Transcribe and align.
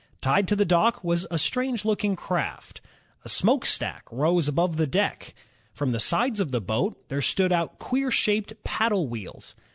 Tied 0.19 0.47
to 0.47 0.55
the 0.55 0.65
dock 0.65 1.03
was 1.03 1.27
a 1.29 1.37
strange 1.37 1.85
looking 1.85 2.15
craft. 2.15 2.81
A 3.23 3.29
smokestack 3.29 4.11
rose 4.11 4.47
above 4.47 4.77
the 4.77 4.87
deck. 4.87 5.35
From 5.73 5.91
the 5.91 5.99
sides 5.99 6.39
of 6.39 6.49
the 6.49 6.59
boat, 6.59 7.07
there 7.09 7.21
stood 7.21 7.51
out 7.51 7.77
queer 7.77 8.09
shaped 8.09 8.63
paddle 8.63 9.07
wheels. 9.07 9.53